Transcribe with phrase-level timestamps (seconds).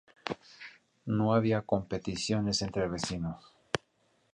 [1.05, 3.53] No había "competiciones entre vecinos".